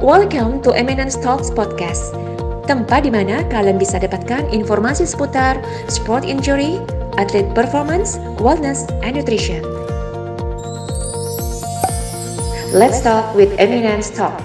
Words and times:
Welcome 0.00 0.64
to 0.64 0.72
Eminence 0.72 1.12
Talks 1.12 1.52
Podcast, 1.52 2.16
tempat 2.64 3.04
di 3.04 3.12
mana 3.12 3.44
kalian 3.52 3.76
bisa 3.76 4.00
dapatkan 4.00 4.48
informasi 4.48 5.04
seputar 5.04 5.60
sport 5.92 6.24
injury, 6.24 6.80
atlet 7.20 7.44
performance, 7.52 8.16
wellness, 8.40 8.88
and 9.04 9.20
nutrition. 9.20 9.60
Let's 12.72 13.04
talk 13.04 13.36
with 13.36 13.52
Eminence 13.60 14.08
Talk. 14.08 14.40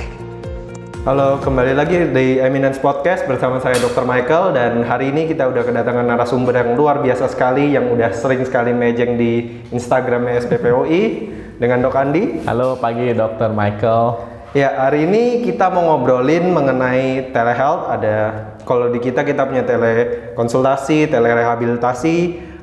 Halo, 1.07 1.39
kembali 1.39 1.71
lagi 1.71 2.03
di 2.11 2.35
Eminence 2.35 2.75
Podcast 2.83 3.23
bersama 3.23 3.63
saya 3.63 3.79
Dr. 3.79 4.03
Michael 4.03 4.59
dan 4.59 4.83
hari 4.83 5.15
ini 5.15 5.23
kita 5.23 5.47
udah 5.47 5.63
kedatangan 5.63 6.03
narasumber 6.03 6.51
yang 6.51 6.75
luar 6.75 6.99
biasa 6.99 7.31
sekali 7.31 7.71
yang 7.79 7.95
udah 7.95 8.11
sering 8.11 8.43
sekali 8.43 8.75
mejeng 8.75 9.15
di 9.15 9.63
Instagramnya 9.71 10.35
SPPOI 10.35 11.31
dengan 11.63 11.79
Dok 11.79 11.95
Andi. 11.95 12.43
Halo 12.43 12.75
pagi 12.75 13.15
Dr. 13.15 13.55
Michael. 13.55 14.34
Ya, 14.55 14.71
hari 14.87 15.03
ini 15.03 15.43
kita 15.43 15.67
mau 15.67 15.83
ngobrolin 15.83 16.55
mengenai 16.55 17.27
telehealth. 17.35 17.91
Ada 17.91 18.15
kalau 18.63 18.87
di 18.87 19.03
kita 19.03 19.27
kita 19.27 19.43
punya 19.43 19.67
telekonsultasi, 19.67 21.11
telerehabilitasi. 21.11 22.15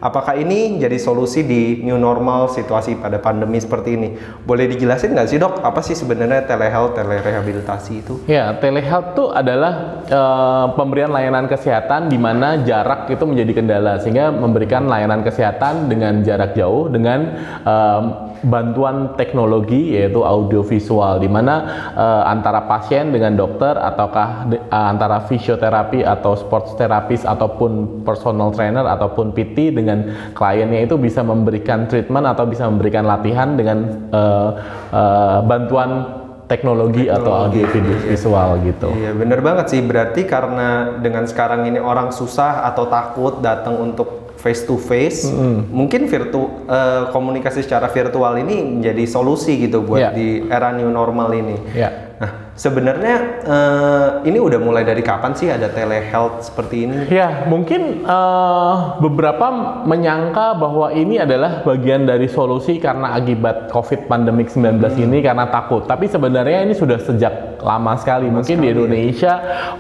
Apakah 0.02 0.34
ini 0.34 0.82
jadi 0.82 0.98
solusi 0.98 1.46
di 1.46 1.78
new 1.86 1.94
normal 1.94 2.50
situasi 2.50 2.98
pada 2.98 3.22
pandemi 3.22 3.62
seperti 3.62 3.94
ini? 3.94 4.18
Boleh 4.42 4.66
dijelasin 4.66 5.14
nggak 5.14 5.30
sih 5.30 5.38
dok, 5.38 5.62
apa 5.62 5.78
sih 5.78 5.94
sebenarnya 5.94 6.42
telehealth, 6.42 6.98
telerehabilitasi 6.98 7.92
itu? 8.02 8.18
Ya, 8.26 8.50
telehealth 8.58 9.14
itu 9.14 9.30
adalah 9.30 10.02
uh, 10.10 10.66
pemberian 10.74 11.14
layanan 11.14 11.46
kesehatan 11.46 12.10
di 12.10 12.18
mana 12.18 12.66
jarak 12.66 13.14
itu 13.14 13.22
menjadi 13.22 13.62
kendala, 13.62 14.02
sehingga 14.02 14.34
memberikan 14.34 14.90
layanan 14.90 15.22
kesehatan 15.22 15.86
dengan 15.86 16.26
jarak 16.26 16.58
jauh 16.58 16.90
dengan 16.90 17.38
uh, 17.62 18.32
bantuan 18.42 19.14
teknologi 19.14 19.94
yaitu 19.94 20.26
audiovisual 20.26 21.22
di 21.22 21.30
mana 21.30 21.54
uh, 21.94 22.22
antara 22.26 22.66
pasien 22.66 23.14
dengan 23.14 23.38
dokter 23.38 23.78
ataukah 23.78 24.50
de, 24.50 24.58
uh, 24.58 24.86
antara 24.90 25.22
fisioterapi 25.30 26.02
atau 26.02 26.34
sports 26.34 26.74
terapis 26.74 27.22
ataupun 27.22 28.02
personal 28.02 28.50
trainer 28.50 28.82
ataupun 28.82 29.30
PT 29.30 29.78
dengan 29.78 29.91
kliennya 30.36 30.86
itu 30.86 30.94
bisa 30.98 31.20
memberikan 31.24 31.86
treatment 31.86 32.26
atau 32.28 32.44
bisa 32.46 32.68
memberikan 32.68 33.04
latihan 33.06 33.54
dengan 33.56 34.08
uh, 34.10 34.50
uh, 34.92 35.38
bantuan 35.44 36.22
teknologi, 36.52 37.08
teknologi 37.08 37.16
atau 37.16 37.32
audio 37.32 37.64
iya. 37.64 37.98
visual 38.12 38.50
gitu. 38.66 38.88
Iya 38.92 39.10
bener 39.16 39.40
banget 39.40 39.66
sih 39.72 39.80
berarti 39.80 40.28
karena 40.28 41.00
dengan 41.00 41.24
sekarang 41.24 41.64
ini 41.64 41.80
orang 41.80 42.12
susah 42.12 42.68
atau 42.68 42.86
takut 42.92 43.40
datang 43.40 43.80
untuk 43.80 44.22
face 44.42 44.66
to 44.66 44.74
face, 44.74 45.30
mm 45.30 45.38
-hmm. 45.38 45.58
mungkin 45.70 46.10
virtu 46.10 46.66
uh, 46.66 47.08
komunikasi 47.14 47.62
secara 47.62 47.86
virtual 47.86 48.34
ini 48.42 48.82
menjadi 48.82 49.06
solusi 49.06 49.54
gitu 49.62 49.86
buat 49.86 50.10
yeah. 50.10 50.12
di 50.12 50.28
era 50.50 50.74
new 50.74 50.90
normal 50.90 51.30
ini. 51.30 51.56
Yeah. 51.72 52.11
Nah, 52.22 52.54
sebenarnya 52.54 53.42
uh, 53.42 54.08
ini 54.22 54.38
udah 54.38 54.62
mulai 54.62 54.86
dari 54.86 55.02
kapan 55.02 55.34
sih 55.34 55.50
ada 55.50 55.66
telehealth 55.66 56.46
seperti 56.46 56.86
ini? 56.86 57.10
Ya, 57.10 57.50
mungkin 57.50 58.06
uh, 58.06 58.94
beberapa 59.02 59.50
menyangka 59.82 60.54
bahwa 60.54 60.94
ini 60.94 61.18
adalah 61.18 61.66
bagian 61.66 62.06
dari 62.06 62.30
solusi 62.30 62.78
karena 62.78 63.18
akibat 63.18 63.74
COVID 63.74 64.06
pandemik 64.06 64.54
19 64.54 64.78
hmm. 64.78 65.02
ini 65.02 65.18
karena 65.18 65.50
takut. 65.50 65.82
Tapi 65.90 66.06
sebenarnya 66.06 66.62
ini 66.62 66.78
sudah 66.78 67.02
sejak 67.02 67.58
lama 67.58 67.98
sekali. 67.98 68.30
Lama 68.30 68.38
mungkin 68.38 68.54
sekali, 68.54 68.62
di 68.62 68.70
ya. 68.70 68.74
Indonesia 68.78 69.32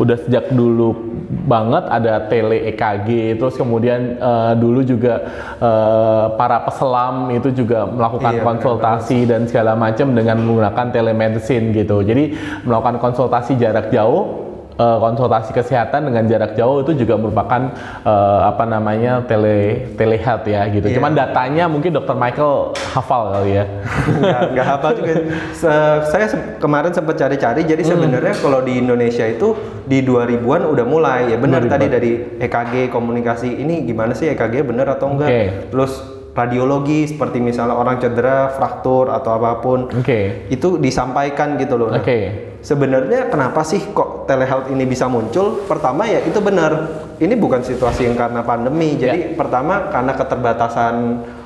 udah 0.02 0.16
sejak 0.26 0.50
dulu 0.50 1.12
banget 1.32 1.84
ada 1.88 2.28
tele 2.28 2.70
EKG 2.74 3.40
terus 3.40 3.56
kemudian 3.56 4.20
uh, 4.20 4.52
dulu 4.54 4.84
juga 4.84 5.26
uh, 5.58 6.36
para 6.36 6.62
peselam 6.62 7.32
itu 7.32 7.50
juga 7.50 7.88
melakukan 7.88 8.34
iya, 8.36 8.44
konsultasi 8.44 9.18
dan 9.26 9.48
segala 9.48 9.74
macam 9.74 10.12
dengan 10.12 10.38
menggunakan 10.44 10.86
telemedicine 10.92 11.72
gitu. 11.72 12.04
Jadi 12.04 12.31
melakukan 12.64 12.98
konsultasi 13.02 13.56
jarak 13.56 13.90
jauh 13.90 14.52
uh, 14.78 14.98
konsultasi 15.00 15.50
kesehatan 15.52 16.08
dengan 16.08 16.24
jarak 16.28 16.52
jauh 16.56 16.80
itu 16.84 17.04
juga 17.04 17.18
merupakan 17.18 17.72
uh, 18.04 18.40
apa 18.48 18.64
namanya 18.64 19.24
tele 19.26 19.88
telehealth 19.98 20.46
ya 20.48 20.68
gitu. 20.70 20.86
Yeah. 20.88 20.96
Cuman 21.00 21.12
datanya 21.16 21.64
mungkin 21.68 21.92
Dokter 21.92 22.16
Michael 22.16 22.76
hafal 22.76 23.22
kali 23.36 23.50
ya. 23.60 23.64
nggak, 24.52 24.66
hafal 24.66 24.90
juga. 24.96 25.12
Se 25.52 25.72
saya 26.08 26.26
se 26.28 26.36
kemarin 26.60 26.92
sempat 26.94 27.18
cari-cari. 27.18 27.66
Jadi 27.66 27.82
hmm. 27.84 27.90
sebenarnya 27.90 28.34
kalau 28.38 28.60
di 28.64 28.78
Indonesia 28.80 29.24
itu 29.26 29.56
di 29.82 30.00
2000-an 30.06 30.62
udah 30.68 30.86
mulai 30.86 31.34
ya 31.34 31.36
benar 31.36 31.66
tadi 31.66 31.86
dari 31.90 32.10
EKG 32.38 32.88
komunikasi 32.94 33.50
ini 33.50 33.82
gimana 33.82 34.14
sih 34.14 34.30
EKG 34.30 34.62
benar 34.64 34.94
atau 34.94 35.10
enggak? 35.10 35.28
Okay. 35.28 35.46
Terus 35.68 36.11
radiologi 36.32 37.04
seperti 37.04 37.44
misalnya 37.44 37.76
orang 37.76 38.00
cedera, 38.00 38.48
fraktur 38.56 39.12
atau 39.12 39.36
apa 39.36 39.60
pun. 39.60 39.92
Okay. 40.00 40.48
Itu 40.48 40.80
disampaikan 40.80 41.60
gitu 41.60 41.76
loh. 41.76 41.92
Nah, 41.92 42.00
Oke. 42.00 42.08
Okay. 42.08 42.22
Sebenarnya 42.62 43.26
kenapa 43.26 43.66
sih 43.66 43.82
kok 43.90 44.30
telehealth 44.30 44.70
ini 44.70 44.86
bisa 44.86 45.10
muncul? 45.10 45.66
Pertama 45.66 46.06
ya 46.06 46.22
itu 46.22 46.38
benar. 46.38 47.02
Ini 47.18 47.34
bukan 47.34 47.66
situasi 47.66 48.06
yang 48.06 48.14
karena 48.14 48.46
pandemi. 48.46 48.94
Jadi 48.94 49.34
yeah. 49.34 49.34
pertama 49.34 49.90
karena 49.90 50.14
keterbatasan 50.14 50.94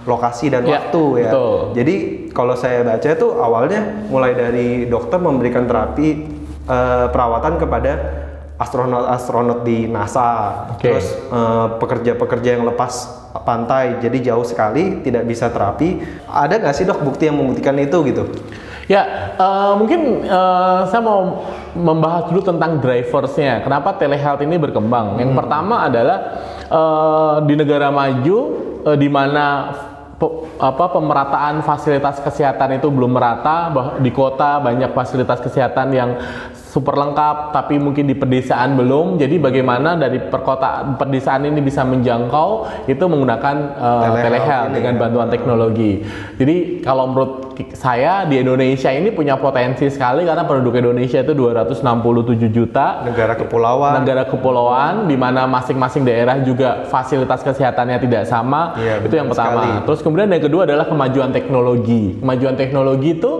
lokasi 0.05 0.53
dan 0.53 0.69
yeah, 0.69 0.77
waktu 0.77 1.03
ya. 1.25 1.31
Betul. 1.33 1.57
Jadi 1.73 1.95
kalau 2.37 2.53
saya 2.53 2.85
baca 2.85 3.09
itu 3.09 3.29
awalnya 3.33 3.81
mulai 4.13 4.37
dari 4.37 4.85
dokter 4.93 5.17
memberikan 5.17 5.65
terapi 5.65 6.09
uh, 6.69 7.09
perawatan 7.09 7.55
kepada 7.65 7.93
astronot-astronot 8.56 9.69
di 9.69 9.84
NASA, 9.84 10.65
okay. 10.72 10.97
terus 10.97 11.12
eh, 11.12 11.67
pekerja-pekerja 11.77 12.56
yang 12.56 12.65
lepas 12.65 13.25
pantai, 13.44 14.00
jadi 14.00 14.33
jauh 14.33 14.47
sekali 14.49 15.05
tidak 15.05 15.28
bisa 15.28 15.53
terapi. 15.53 16.00
Ada 16.25 16.56
nggak 16.65 16.75
sih 16.75 16.89
dok 16.89 17.05
bukti 17.05 17.28
yang 17.28 17.37
membuktikan 17.37 17.77
itu 17.77 18.00
gitu? 18.09 18.25
Ya, 18.87 19.34
uh, 19.34 19.75
mungkin 19.75 20.22
uh, 20.31 20.87
saya 20.87 21.03
mau 21.03 21.43
membahas 21.75 22.31
dulu 22.31 22.39
tentang 22.39 22.78
driversnya. 22.78 23.59
Kenapa 23.67 23.99
telehealth 23.99 24.47
ini 24.47 24.55
berkembang? 24.62 25.19
Yang 25.19 25.34
hmm. 25.34 25.41
pertama 25.43 25.75
adalah 25.91 26.19
uh, 26.71 27.37
di 27.43 27.59
negara 27.59 27.91
maju 27.91 28.38
uh, 28.87 28.94
di 28.94 29.11
mana 29.11 29.75
pe, 30.15 30.27
apa 30.62 30.87
pemerataan 30.94 31.67
fasilitas 31.67 32.23
kesehatan 32.23 32.78
itu 32.78 32.87
belum 32.87 33.11
merata. 33.11 33.75
Di 33.99 34.15
kota 34.15 34.62
banyak 34.62 34.94
fasilitas 34.94 35.43
kesehatan 35.43 35.91
yang 35.91 36.11
super 36.76 36.92
lengkap 36.92 37.56
tapi 37.56 37.81
mungkin 37.81 38.04
di 38.04 38.12
pedesaan 38.12 38.76
belum. 38.76 39.16
Jadi 39.16 39.41
bagaimana 39.41 39.97
dari 39.97 40.20
perkota 40.20 40.84
pedesaan 41.00 41.48
ini 41.48 41.64
bisa 41.64 41.88
menjangkau 41.88 42.69
itu 42.84 43.00
menggunakan 43.00 43.56
uh, 43.81 44.20
telehealth 44.20 44.76
dengan 44.76 44.92
ya. 44.92 45.00
bantuan 45.00 45.28
teknologi. 45.32 46.04
Jadi 46.37 46.84
kalau 46.84 47.09
menurut 47.09 47.56
saya 47.72 48.28
di 48.28 48.37
Indonesia 48.37 48.92
ini 48.92 49.09
punya 49.09 49.41
potensi 49.41 49.88
sekali 49.88 50.28
karena 50.28 50.44
penduduk 50.44 50.76
Indonesia 50.76 51.25
itu 51.25 51.32
267 51.32 52.53
juta. 52.53 53.08
Negara 53.08 53.32
kepulauan. 53.32 54.04
Negara 54.04 54.28
kepulauan 54.28 55.08
di 55.08 55.16
mana 55.16 55.48
masing-masing 55.48 56.04
daerah 56.04 56.37
juga 56.44 56.84
fasilitas 56.93 57.41
kesehatannya 57.41 57.97
tidak 58.04 58.28
sama. 58.28 58.76
Ya, 58.76 59.00
itu 59.00 59.16
yang 59.16 59.32
pertama. 59.32 59.64
sekali. 59.64 59.70
terus 59.88 60.00
kemudian 60.04 60.28
yang 60.28 60.44
kedua 60.44 60.69
adalah 60.69 60.84
kemajuan 60.84 61.32
teknologi. 61.32 62.20
Kemajuan 62.20 62.54
teknologi 62.60 63.16
itu 63.16 63.32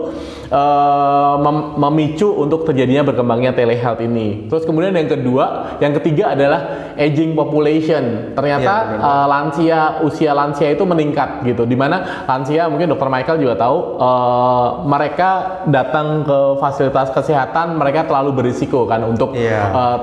uh, 0.51 1.35
mem 1.39 1.57
memicu 1.77 2.27
untuk 2.27 2.67
terjadinya 2.67 3.03
berkembangnya 3.07 3.55
telehealth 3.55 4.01
ini. 4.03 4.47
Terus 4.47 4.63
kemudian 4.63 4.95
yang 4.95 5.09
kedua, 5.09 5.77
yang 5.83 5.93
ketiga 5.97 6.33
adalah 6.35 6.93
aging 6.97 7.37
population. 7.37 8.33
Ternyata 8.33 8.73
ya, 8.73 8.99
uh, 8.99 9.25
lansia 9.29 9.79
usia 10.03 10.31
lansia 10.33 10.73
itu 10.73 10.83
meningkat 10.83 11.43
gitu. 11.45 11.63
Di 11.63 11.77
mana 11.77 12.25
lansia 12.25 12.67
mungkin 12.71 12.91
dokter 12.91 13.07
Michael 13.07 13.39
juga 13.43 13.55
tahu 13.59 13.77
uh, 13.99 14.67
mereka 14.87 15.63
datang 15.69 16.23
ke 16.25 16.39
fasilitas 16.59 17.11
kesehatan 17.13 17.77
mereka 17.77 18.07
terlalu 18.07 18.43
berisiko 18.43 18.87
kan 18.89 19.03
untuk 19.05 19.35
ya. 19.35 19.71
uh, 19.71 19.99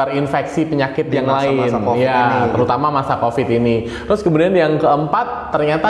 terinfeksi 0.00 0.64
penyakit 0.64 1.12
Di 1.12 1.20
yang 1.20 1.28
masa 1.28 1.52
-masa 1.52 1.76
lain, 1.76 2.00
ya 2.00 2.16
ini, 2.16 2.36
gitu. 2.48 2.52
terutama 2.56 2.86
masa 2.88 3.20
COVID 3.20 3.48
ini. 3.52 3.76
Terus 4.08 4.20
kemudian 4.24 4.52
yang 4.56 4.80
keempat 4.80 5.52
ternyata 5.52 5.88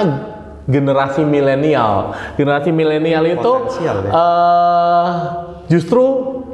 generasi 0.70 1.26
milenial. 1.26 2.14
Generasi 2.38 2.70
milenial 2.70 3.26
itu 3.26 3.53
ya? 3.82 3.92
uh, 4.14 5.10
justru 5.66 6.04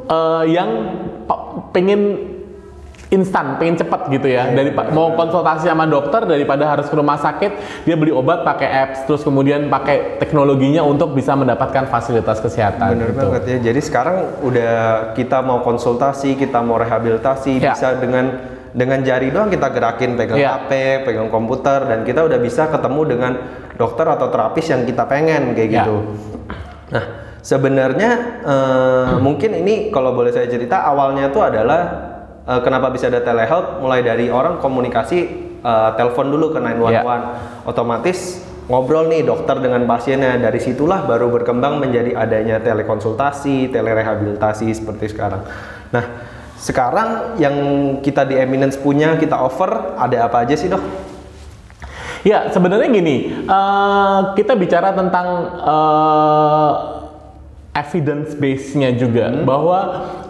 uh, 0.09 0.43
yang 0.43 0.69
pengen 1.71 2.33
instan, 3.07 3.55
pengen 3.55 3.79
cepat 3.79 4.11
gitu 4.11 4.27
ya. 4.27 4.51
Dari 4.51 4.75
mau 4.91 5.15
konsultasi 5.15 5.67
sama 5.71 5.87
dokter 5.87 6.27
daripada 6.27 6.67
harus 6.67 6.91
ke 6.91 6.95
rumah 6.95 7.15
sakit, 7.15 7.51
dia 7.87 7.95
beli 7.95 8.11
obat 8.11 8.43
pakai 8.43 8.67
apps, 8.67 9.07
terus 9.07 9.23
kemudian 9.23 9.71
pakai 9.71 10.19
teknologinya 10.19 10.83
untuk 10.83 11.15
bisa 11.15 11.31
mendapatkan 11.37 11.87
fasilitas 11.87 12.43
kesehatan. 12.43 12.99
Bener 12.99 13.15
gitu. 13.15 13.19
banget 13.23 13.43
ya. 13.47 13.57
Jadi 13.71 13.79
sekarang 13.79 14.17
udah 14.43 14.75
kita 15.15 15.39
mau 15.39 15.63
konsultasi, 15.63 16.35
kita 16.35 16.59
mau 16.59 16.75
rehabilitasi 16.75 17.63
ya. 17.63 17.71
bisa 17.71 17.95
dengan 17.95 18.56
dengan 18.73 18.99
jari 19.03 19.31
doang 19.31 19.47
kita 19.47 19.67
gerakin 19.71 20.17
pegang 20.19 20.39
yeah. 20.39 20.59
HP, 20.59 21.03
pegang 21.07 21.29
komputer 21.31 21.85
dan 21.87 22.03
kita 22.03 22.25
udah 22.27 22.39
bisa 22.41 22.67
ketemu 22.67 23.01
dengan 23.07 23.31
dokter 23.77 24.05
atau 24.07 24.27
terapis 24.27 24.65
yang 24.71 24.83
kita 24.83 25.03
pengen 25.05 25.53
kayak 25.53 25.69
yeah. 25.69 25.77
gitu. 25.83 25.95
Nah, 26.87 27.05
sebenarnya 27.43 28.11
uh, 28.43 28.55
hmm. 29.15 29.19
mungkin 29.23 29.51
ini 29.55 29.93
kalau 29.93 30.11
boleh 30.11 30.31
saya 30.31 30.49
cerita 30.51 30.83
awalnya 30.83 31.31
tuh 31.31 31.47
adalah 31.47 31.81
uh, 32.43 32.59
kenapa 32.63 32.91
bisa 32.91 33.07
ada 33.07 33.23
telehealth 33.23 33.83
mulai 33.83 34.03
dari 34.03 34.31
orang 34.31 34.59
komunikasi 34.59 35.47
uh, 35.63 35.93
telepon 35.95 36.31
dulu 36.31 36.55
ke 36.55 36.59
911. 36.59 36.91
Yeah. 36.91 37.03
Otomatis 37.67 38.47
ngobrol 38.67 39.07
nih 39.07 39.23
dokter 39.23 39.63
dengan 39.63 39.87
pasiennya 39.87 40.35
dari 40.43 40.59
situlah 40.59 41.07
baru 41.07 41.31
berkembang 41.31 41.79
menjadi 41.79 42.19
adanya 42.19 42.59
telekonsultasi, 42.59 43.71
telerehabilitasi 43.71 44.67
seperti 44.75 45.15
sekarang. 45.15 45.47
Nah, 45.95 46.05
sekarang 46.57 47.37
yang 47.37 47.55
kita 48.01 48.25
di 48.25 48.33
Eminence 48.33 48.75
punya 48.81 49.13
kita 49.15 49.37
offer 49.37 49.93
ada 49.97 50.25
apa 50.25 50.41
aja 50.41 50.57
sih 50.57 50.67
dok? 50.67 50.81
Ya 52.25 52.49
sebenarnya 52.49 52.89
gini, 52.91 53.45
uh, 53.45 54.33
kita 54.33 54.57
bicara 54.57 54.91
tentang 54.91 55.27
uh, 55.63 56.71
evidence 57.77 58.33
base-nya 58.33 58.89
juga 58.97 59.29
hmm. 59.29 59.45
bahwa 59.45 59.79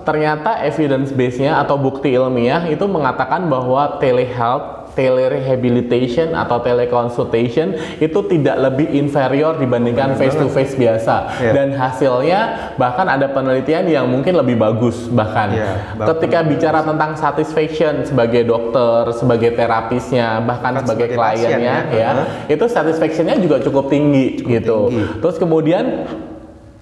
ternyata 0.03 0.61
evidence 0.67 1.15
base-nya 1.15 1.63
atau 1.63 1.79
bukti 1.79 2.11
ilmiah 2.11 2.67
itu 2.67 2.83
mengatakan 2.85 3.47
bahwa 3.47 3.97
telehealth 4.03 4.76
telerehabilitation 4.97 6.33
atau 6.33 6.57
teleconsultation 6.65 7.77
itu 8.01 8.19
tidak 8.25 8.57
lebih 8.57 8.89
inferior 8.97 9.61
dibandingkan 9.61 10.17
face 10.17 10.33
to 10.33 10.49
face 10.49 10.73
biasa 10.73 11.37
yeah. 11.37 11.53
dan 11.53 11.77
hasilnya 11.77 12.73
bahkan 12.81 13.05
ada 13.05 13.29
penelitian 13.29 13.85
yang 13.85 14.09
mungkin 14.09 14.33
lebih 14.33 14.57
bagus 14.57 15.05
bahkan 15.13 15.53
yeah, 15.53 15.77
ketika 16.17 16.41
bicara 16.41 16.81
tentang 16.81 17.13
satisfaction 17.13 18.01
sebagai 18.01 18.49
dokter 18.49 19.13
sebagai 19.13 19.53
terapisnya 19.53 20.41
bahkan 20.41 20.81
sebagai, 20.81 21.13
sebagai 21.13 21.37
kliennya 21.37 21.77
ya, 21.93 21.93
ya 21.93 22.09
uh 22.09 22.15
-huh. 22.25 22.53
itu 22.57 22.65
satisfactionnya 22.65 23.37
juga 23.37 23.61
cukup 23.61 23.93
tinggi 23.93 24.41
cukup 24.41 24.49
gitu 24.49 24.79
tinggi. 24.89 25.05
terus 25.21 25.37
kemudian 25.37 25.85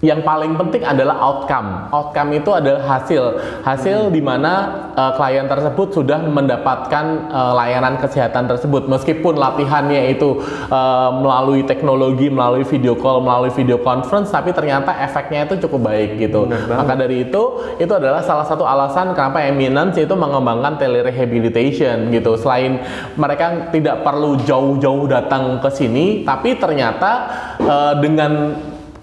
yang 0.05 0.21
paling 0.21 0.53
penting 0.53 0.85
adalah 0.85 1.17
outcome. 1.17 1.89
Outcome 1.89 2.37
itu 2.37 2.53
adalah 2.53 2.85
hasil, 2.85 3.41
hasil 3.65 4.07
hmm. 4.07 4.13
di 4.13 4.21
mana 4.21 4.53
uh, 4.93 5.17
klien 5.17 5.49
tersebut 5.49 5.97
sudah 5.97 6.21
mendapatkan 6.21 7.33
uh, 7.33 7.57
layanan 7.57 7.97
kesehatan 7.97 8.45
tersebut, 8.45 8.85
meskipun 8.85 9.33
latihannya 9.33 10.13
itu 10.13 10.45
uh, 10.69 11.09
melalui 11.09 11.65
teknologi, 11.65 12.29
melalui 12.29 12.61
video 12.61 12.93
call, 12.93 13.25
melalui 13.25 13.49
video 13.49 13.81
conference, 13.81 14.29
tapi 14.29 14.53
ternyata 14.53 14.93
efeknya 15.01 15.49
itu 15.49 15.65
cukup 15.65 15.89
baik 15.89 16.21
gitu. 16.21 16.45
Maka 16.69 16.93
dari 16.93 17.25
itu, 17.25 17.43
itu 17.81 17.89
adalah 17.89 18.21
salah 18.21 18.45
satu 18.45 18.61
alasan 18.61 19.17
kenapa 19.17 19.41
Eminence 19.41 19.97
itu 19.97 20.13
mengembangkan 20.13 20.77
telerehabilitation 20.77 22.13
gitu. 22.13 22.37
Selain 22.37 22.77
mereka 23.17 23.73
tidak 23.73 24.05
perlu 24.05 24.37
jauh-jauh 24.45 25.09
datang 25.09 25.57
ke 25.57 25.69
sini, 25.73 26.21
tapi 26.21 26.53
ternyata 26.59 27.11
uh, 27.57 27.93
dengan 27.97 28.53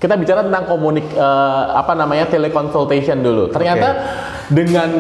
kita 0.03 0.19
bicara 0.19 0.43
tentang 0.43 0.67
komunik 0.67 1.15
uh, 1.15 1.79
apa 1.79 1.95
namanya 1.95 2.27
teleconsultation 2.27 3.23
dulu. 3.23 3.55
Ternyata 3.55 3.89
okay. 3.95 4.51
dengan 4.51 4.91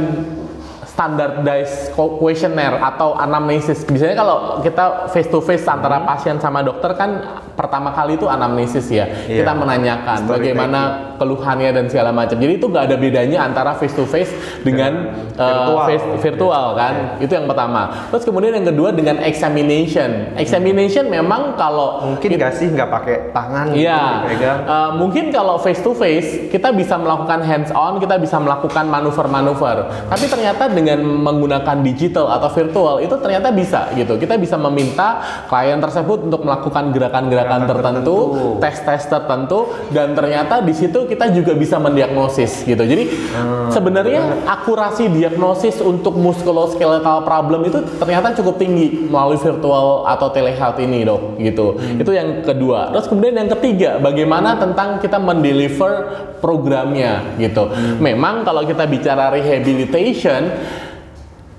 standardized 0.92 1.96
questionnaire 1.96 2.76
atau 2.76 3.16
anamnesis. 3.16 3.88
Biasanya 3.88 4.16
kalau 4.20 4.60
kita 4.60 5.08
face 5.08 5.28
to 5.32 5.40
face 5.40 5.64
antara 5.64 6.04
hmm. 6.04 6.06
pasien 6.06 6.36
sama 6.36 6.60
dokter 6.60 6.92
kan 6.92 7.40
pertama 7.56 7.96
kali 7.96 8.20
itu 8.20 8.28
anamnesis 8.28 8.92
ya. 8.92 9.08
Yeah. 9.24 9.40
Kita 9.40 9.52
menanyakan 9.56 10.28
Story 10.28 10.52
bagaimana 10.52 10.80
keluhannya 11.16 11.70
dan 11.72 11.84
segala 11.88 12.12
macam. 12.12 12.36
Jadi 12.36 12.52
itu 12.60 12.66
nggak 12.68 12.84
ada 12.92 12.96
bedanya 13.00 13.38
antara 13.40 13.72
face 13.72 13.96
to 13.96 14.04
face 14.04 14.28
dengan 14.60 15.16
yeah. 15.32 15.40
uh, 15.40 15.48
virtual, 15.48 15.80
face, 15.88 16.06
virtual 16.20 16.66
yeah. 16.68 16.80
kan. 16.84 16.94
Yeah. 16.94 17.24
Itu 17.24 17.32
yang 17.40 17.46
pertama. 17.48 17.82
Terus 18.12 18.24
kemudian 18.28 18.52
yang 18.52 18.66
kedua 18.68 18.92
dengan 18.92 19.16
examination. 19.24 20.36
Examination 20.36 21.08
hmm. 21.08 21.14
memang 21.24 21.56
kalau 21.56 22.04
mungkin 22.04 22.36
nggak 22.36 22.52
sih 22.52 22.68
nggak 22.68 22.90
pakai 22.92 23.16
tangan 23.32 23.72
Iya. 23.72 24.28
Gitu, 24.28 24.44
uh, 24.44 24.90
mungkin 25.00 25.32
kalau 25.32 25.56
face 25.56 25.80
to 25.80 25.96
face 25.96 26.52
kita 26.52 26.68
bisa 26.76 27.00
melakukan 27.00 27.40
hands 27.40 27.72
on, 27.72 27.96
kita 27.96 28.20
bisa 28.20 28.36
melakukan 28.36 28.84
manuver-manuver. 28.92 29.88
Tapi 30.12 30.24
ternyata 30.28 30.68
dengan 30.68 30.81
menggunakan 30.98 31.84
digital 31.84 32.32
atau 32.32 32.48
virtual 32.50 32.98
itu 33.04 33.14
ternyata 33.20 33.54
bisa 33.54 33.92
gitu. 33.94 34.18
Kita 34.18 34.34
bisa 34.40 34.58
meminta 34.58 35.22
klien 35.46 35.78
tersebut 35.78 36.26
untuk 36.26 36.42
melakukan 36.42 36.90
gerakan-gerakan 36.90 37.52
gerakan 37.52 37.62
tertentu, 37.68 38.16
tes-tes 38.62 39.02
tertentu, 39.10 39.58
dan 39.90 40.14
ternyata 40.16 40.64
di 40.64 40.72
situ 40.72 41.04
kita 41.04 41.30
juga 41.34 41.52
bisa 41.52 41.76
mendiagnosis 41.82 42.64
gitu. 42.64 42.82
Jadi 42.82 43.04
hmm, 43.10 43.68
sebenarnya 43.74 44.46
akurasi 44.48 45.10
diagnosis 45.12 45.82
untuk 45.82 46.16
musculoskeletal 46.16 47.26
problem 47.26 47.66
itu 47.66 47.82
ternyata 47.98 48.32
cukup 48.38 48.56
tinggi 48.56 49.10
melalui 49.10 49.38
virtual 49.38 50.06
atau 50.08 50.28
telehealth 50.30 50.78
ini 50.78 51.04
dok 51.04 51.36
gitu. 51.42 51.76
Hmm. 51.76 52.00
Itu 52.00 52.10
yang 52.14 52.46
kedua. 52.46 52.94
Terus 52.94 53.06
kemudian 53.10 53.34
yang 53.36 53.50
ketiga, 53.58 53.98
bagaimana 53.98 54.56
tentang 54.56 55.02
kita 55.02 55.18
mendeliver 55.18 56.28
programnya 56.42 57.22
gitu. 57.38 57.70
Hmm. 57.70 58.02
Memang 58.02 58.42
kalau 58.42 58.66
kita 58.66 58.86
bicara 58.86 59.30
rehabilitation 59.30 60.50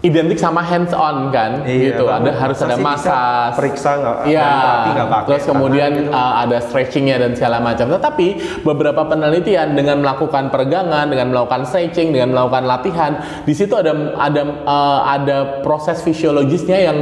identik 0.03 0.35
sama 0.35 0.59
hands 0.59 0.91
on 0.91 1.31
kan 1.31 1.63
iya, 1.63 1.95
gitu 1.95 2.11
ada 2.11 2.27
harus 2.35 2.59
ada 2.59 2.75
masa 2.75 3.50
periksa 3.55 4.03
nggak 4.03 4.17
ya 4.27 4.51
terus 5.23 5.47
kemudian 5.47 5.91
gitu. 5.95 6.11
uh, 6.11 6.44
ada 6.44 6.59
stretchingnya 6.59 7.23
dan 7.23 7.31
segala 7.39 7.63
macam 7.63 7.88
tetapi 7.88 8.59
beberapa 8.67 9.07
penelitian 9.07 9.79
dengan 9.79 10.03
melakukan 10.03 10.51
peregangan 10.51 11.07
dengan 11.07 11.31
melakukan 11.31 11.63
stretching 11.63 12.11
dengan 12.11 12.35
melakukan 12.35 12.67
latihan 12.67 13.11
di 13.47 13.55
situ 13.55 13.79
ada 13.79 13.95
ada 14.19 14.41
uh, 14.67 15.00
ada 15.07 15.38
proses 15.63 16.03
fisiologisnya 16.03 16.83
yang 16.83 16.97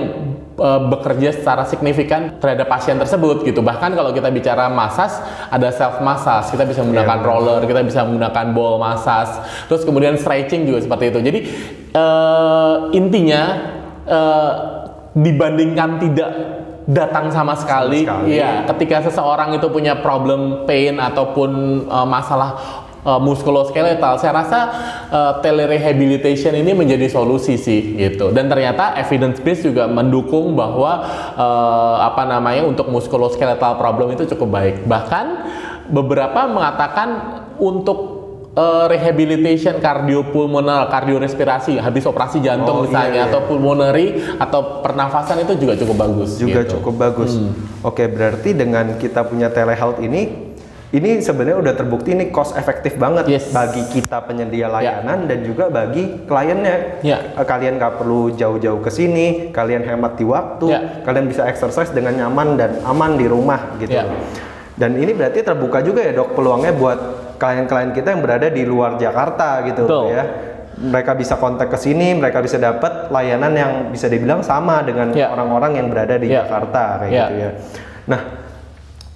uh, 0.62 0.86
bekerja 0.86 1.34
secara 1.34 1.66
signifikan 1.66 2.38
terhadap 2.38 2.70
pasien 2.70 3.02
tersebut 3.02 3.42
gitu. 3.42 3.66
Bahkan 3.66 3.98
kalau 3.98 4.14
kita 4.14 4.30
bicara 4.30 4.70
massage 4.70 5.18
ada 5.50 5.74
self 5.74 6.00
massage, 6.06 6.54
kita 6.54 6.70
bisa 6.70 6.86
menggunakan 6.86 7.18
yeah, 7.18 7.28
roller, 7.28 7.60
kita 7.66 7.82
bisa 7.82 8.06
menggunakan 8.06 8.46
ball 8.54 8.78
massage. 8.78 9.42
Terus 9.66 9.82
kemudian 9.82 10.16
stretching 10.22 10.70
juga 10.70 10.86
seperti 10.86 11.06
itu. 11.10 11.20
Jadi 11.26 11.40
uh, 11.96 12.92
intinya 12.96 13.44
uh, 14.08 14.52
dibandingkan 15.12 16.00
tidak 16.00 16.32
datang 16.90 17.30
sama 17.30 17.54
sekali, 17.54 18.04
sama 18.04 18.26
sekali. 18.26 18.40
ya 18.42 18.66
ketika 18.74 19.06
seseorang 19.08 19.54
itu 19.56 19.68
punya 19.70 20.00
problem 20.00 20.66
pain 20.66 20.98
ataupun 20.98 21.84
uh, 21.88 22.08
masalah 22.08 22.58
uh, 23.06 23.20
muskuloskeletal, 23.22 24.18
saya 24.18 24.34
rasa 24.34 24.60
uh, 25.10 25.34
telerehabilitation 25.40 26.58
ini 26.58 26.74
menjadi 26.74 27.08
solusi 27.08 27.58
sih 27.58 27.98
gitu. 27.98 28.34
Dan 28.34 28.50
ternyata 28.50 28.98
evidence 28.98 29.42
base 29.42 29.68
juga 29.70 29.86
mendukung 29.86 30.58
bahwa 30.58 31.06
uh, 31.38 31.96
apa 32.02 32.24
namanya 32.26 32.66
untuk 32.66 32.90
muskuloskeletal 32.90 33.78
problem 33.78 34.14
itu 34.14 34.26
cukup 34.36 34.50
baik. 34.50 34.76
Bahkan 34.86 35.26
beberapa 35.92 36.48
mengatakan 36.48 37.10
untuk 37.62 38.11
uh, 38.56 38.86
rehabilitation 38.88 39.80
kardiopulmoner, 39.80 40.88
kardiorespirasi 40.92 41.80
habis 41.80 42.04
operasi 42.04 42.44
jantung 42.44 42.84
oh, 42.84 42.86
misalnya 42.88 43.12
iya, 43.12 43.24
iya. 43.28 43.32
atau 43.32 43.42
pulmonary 43.48 44.08
atau 44.40 44.84
pernafasan 44.84 45.44
itu 45.44 45.54
juga 45.60 45.74
cukup 45.80 45.98
bagus. 45.98 46.30
Juga 46.40 46.62
gitu. 46.66 46.80
cukup 46.80 46.96
bagus. 47.00 47.38
Hmm. 47.40 47.54
Oke, 47.86 48.08
berarti 48.12 48.56
dengan 48.56 49.00
kita 49.00 49.24
punya 49.28 49.52
telehealth 49.52 50.00
ini 50.04 50.52
ini 50.92 51.24
sebenarnya 51.24 51.64
udah 51.64 51.74
terbukti 51.80 52.12
ini 52.12 52.36
cost 52.36 52.52
efektif 52.60 53.00
banget 53.00 53.24
yes. 53.32 53.56
bagi 53.56 53.80
kita 53.96 54.28
penyedia 54.28 54.68
ya. 54.68 54.76
layanan 54.76 55.24
yeah. 55.24 55.30
dan 55.32 55.40
juga 55.48 55.64
bagi 55.72 56.04
kliennya. 56.28 56.76
Yeah. 57.00 57.20
Kalian 57.48 57.80
nggak 57.80 57.96
perlu 57.96 58.36
jauh-jauh 58.36 58.84
ke 58.84 58.92
sini, 58.92 59.56
kalian 59.56 59.88
hemat 59.88 60.20
di 60.20 60.28
waktu, 60.28 60.68
yeah. 60.68 61.00
kalian 61.08 61.32
bisa 61.32 61.48
exercise 61.48 61.96
dengan 61.96 62.20
nyaman 62.20 62.60
dan 62.60 62.84
aman 62.84 63.16
di 63.16 63.24
rumah 63.24 63.80
gitu. 63.80 64.04
Yeah. 64.04 64.12
Dan 64.76 65.00
ini 65.00 65.16
berarti 65.16 65.48
terbuka 65.48 65.80
juga 65.80 66.04
ya 66.04 66.12
dok 66.12 66.36
peluangnya 66.36 66.76
buat 66.76 67.00
klien-klien 67.42 67.90
kita 67.90 68.14
yang 68.14 68.22
berada 68.22 68.54
di 68.54 68.62
luar 68.62 69.02
Jakarta 69.02 69.66
gitu 69.66 69.90
Betul. 69.90 70.06
ya. 70.14 70.24
Mereka 70.82 71.14
bisa 71.18 71.38
kontak 71.38 71.74
ke 71.74 71.78
sini, 71.78 72.14
mereka 72.14 72.42
bisa 72.42 72.58
dapat 72.62 73.10
layanan 73.10 73.54
yang 73.54 73.72
bisa 73.90 74.10
dibilang 74.10 74.42
sama 74.46 74.82
dengan 74.86 75.14
ya. 75.14 75.34
orang-orang 75.34 75.74
yeah. 75.74 75.80
yang 75.82 75.88
berada 75.90 76.16
di 76.22 76.28
yeah. 76.30 76.38
Jakarta 76.42 76.84
kayak 77.02 77.10
yeah. 77.12 77.26
gitu 77.26 77.34
ya. 77.38 77.52
Nah, 78.10 78.22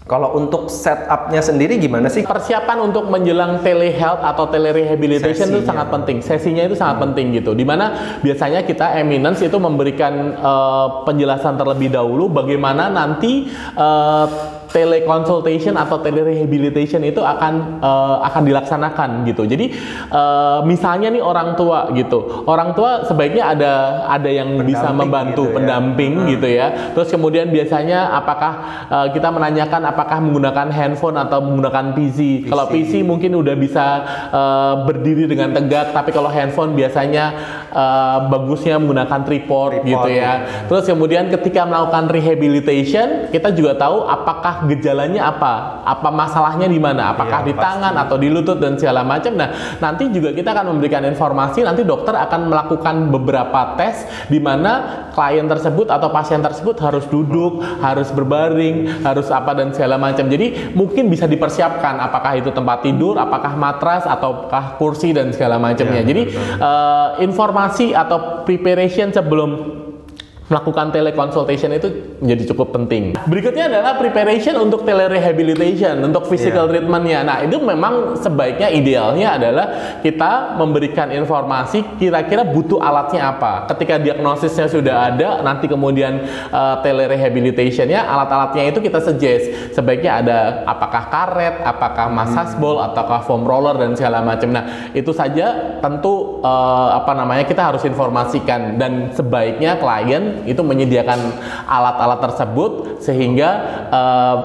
kalau 0.06 0.38
untuk 0.38 0.70
setupnya 0.70 1.42
sendiri 1.42 1.82
gimana 1.82 2.06
sih? 2.14 2.22
Persiapan 2.22 2.78
untuk 2.78 3.10
menjelang 3.10 3.66
telehealth 3.66 4.22
atau 4.22 4.46
telerehabilitation 4.54 5.50
itu 5.50 5.66
sangat 5.66 5.90
penting. 5.90 6.22
Sesinya 6.22 6.62
itu 6.62 6.78
sangat 6.78 7.02
hmm. 7.02 7.06
penting 7.10 7.26
gitu. 7.42 7.58
Di 7.58 7.66
mana 7.66 8.18
biasanya 8.22 8.62
kita 8.62 9.02
Eminence 9.02 9.42
itu 9.42 9.58
memberikan 9.58 10.38
uh, 10.38 10.88
penjelasan 11.10 11.58
terlebih 11.58 11.90
dahulu 11.90 12.30
bagaimana 12.30 12.86
nanti 12.86 13.50
uh, 13.74 14.30
teleconsultation 14.76 15.80
atau 15.80 16.04
telerehabilitation 16.04 17.00
itu 17.08 17.24
akan 17.24 17.80
uh, 17.80 18.20
akan 18.28 18.44
dilaksanakan 18.44 19.24
gitu. 19.24 19.48
Jadi 19.48 19.72
uh, 20.12 20.60
misalnya 20.68 21.08
nih 21.16 21.24
orang 21.24 21.56
tua 21.56 21.88
gitu, 21.96 22.44
orang 22.44 22.76
tua 22.76 23.08
sebaiknya 23.08 23.56
ada 23.56 24.04
ada 24.12 24.28
yang 24.28 24.60
pendamping 24.60 24.68
bisa 24.68 24.88
membantu 24.92 25.48
gitu 25.48 25.50
ya. 25.50 25.56
pendamping 25.56 26.14
hmm. 26.20 26.28
gitu 26.36 26.48
ya. 26.52 26.68
Terus 26.92 27.08
kemudian 27.08 27.48
biasanya 27.56 28.12
apakah 28.20 28.54
uh, 28.92 29.08
kita 29.16 29.32
menanyakan 29.32 29.95
apakah 29.96 30.20
menggunakan 30.20 30.68
handphone 30.68 31.16
atau 31.16 31.40
menggunakan 31.40 31.96
PC. 31.96 32.16
PC. 32.46 32.50
Kalau 32.52 32.66
PC 32.68 32.92
mungkin 33.02 33.32
udah 33.40 33.56
bisa 33.56 33.86
uh, 34.30 34.74
berdiri 34.84 35.26
dengan 35.26 35.56
tegak, 35.56 35.96
tapi 35.96 36.12
kalau 36.12 36.28
handphone 36.28 36.76
biasanya 36.76 37.26
uh, 37.72 38.28
bagusnya 38.28 38.78
menggunakan 38.78 39.24
tripod, 39.24 39.82
tripod 39.82 39.88
gitu 39.88 40.10
ya. 40.12 40.66
Terus 40.68 40.84
kemudian 40.86 41.32
ketika 41.32 41.64
melakukan 41.64 42.12
rehabilitation, 42.12 43.32
kita 43.32 43.56
juga 43.56 43.80
tahu 43.80 44.06
apakah 44.06 44.68
gejalanya 44.68 45.32
apa? 45.32 45.84
Apa 45.86 46.10
masalahnya 46.12 46.68
di 46.68 46.80
mana? 46.80 47.16
Apakah 47.16 47.44
ya, 47.44 47.48
di 47.48 47.54
pasti. 47.56 47.66
tangan 47.66 47.94
atau 47.96 48.16
di 48.20 48.28
lutut 48.28 48.58
dan 48.60 48.76
segala 48.76 49.02
macam. 49.06 49.34
Nah, 49.36 49.80
nanti 49.80 50.10
juga 50.12 50.36
kita 50.36 50.52
akan 50.52 50.76
memberikan 50.76 51.04
informasi. 51.08 51.64
Nanti 51.64 51.88
dokter 51.88 52.14
akan 52.16 52.52
melakukan 52.52 52.96
beberapa 53.12 53.78
tes 53.80 54.08
di 54.28 54.38
mana 54.42 55.05
klien 55.16 55.48
tersebut 55.48 55.88
atau 55.88 56.12
pasien 56.12 56.44
tersebut 56.44 56.76
harus 56.84 57.08
duduk, 57.08 57.64
harus 57.80 58.12
berbaring, 58.12 59.02
harus 59.02 59.32
apa 59.32 59.56
dan 59.56 59.72
segala 59.72 59.96
macam. 59.96 60.28
Jadi 60.28 60.76
mungkin 60.76 61.08
bisa 61.08 61.24
dipersiapkan 61.24 61.96
apakah 62.04 62.36
itu 62.36 62.52
tempat 62.52 62.84
tidur, 62.84 63.16
apakah 63.16 63.56
matras 63.56 64.04
ataukah 64.04 64.76
kursi 64.76 65.16
dan 65.16 65.32
segala 65.32 65.56
macamnya. 65.56 66.04
Ya, 66.04 66.12
Jadi 66.12 66.24
uh, 66.60 67.10
informasi 67.24 67.96
atau 67.96 68.44
preparation 68.44 69.16
sebelum 69.16 69.85
melakukan 70.46 70.94
teleconsultation 70.94 71.74
itu 71.74 71.88
menjadi 72.22 72.54
cukup 72.54 72.70
penting. 72.78 73.18
Berikutnya 73.26 73.66
adalah 73.66 73.98
preparation 73.98 74.54
untuk 74.62 74.86
telerehabilitation, 74.86 76.06
untuk 76.06 76.30
physical 76.30 76.70
yeah. 76.70 76.78
treatmentnya. 76.78 77.20
Nah 77.26 77.38
itu 77.42 77.58
memang 77.58 78.14
sebaiknya 78.22 78.70
idealnya 78.70 79.42
adalah 79.42 79.66
kita 80.06 80.54
memberikan 80.62 81.10
informasi 81.10 81.98
kira-kira 81.98 82.46
butuh 82.46 82.78
alatnya 82.78 83.34
apa. 83.34 83.66
Ketika 83.74 83.98
diagnosisnya 83.98 84.70
sudah 84.70 85.10
ada, 85.10 85.42
nanti 85.42 85.66
kemudian 85.66 86.22
uh, 86.54 86.78
telerehabilitationnya, 86.86 88.06
alat-alatnya 88.06 88.70
itu 88.70 88.80
kita 88.86 89.02
suggest. 89.02 89.74
Sebaiknya 89.74 90.22
ada 90.22 90.38
apakah 90.70 91.10
karet, 91.10 91.66
apakah 91.66 92.14
massage 92.14 92.54
hmm. 92.54 92.62
ball, 92.62 92.78
ataukah 92.86 93.26
foam 93.26 93.42
roller 93.42 93.82
dan 93.82 93.98
segala 93.98 94.22
macam. 94.22 94.54
Nah 94.54 94.94
itu 94.94 95.10
saja 95.10 95.82
tentu 95.82 96.46
uh, 96.46 97.02
apa 97.02 97.18
namanya 97.18 97.50
kita 97.50 97.74
harus 97.74 97.82
informasikan 97.82 98.78
dan 98.78 99.10
sebaiknya 99.10 99.82
klien 99.82 100.35
itu 100.44 100.60
menyediakan 100.60 101.20
alat-alat 101.66 102.20
tersebut 102.20 103.00
sehingga 103.00 103.50
uh, 103.88 104.38